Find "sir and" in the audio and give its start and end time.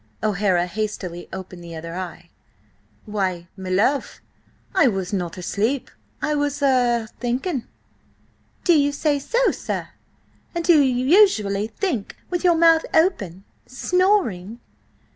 9.51-10.65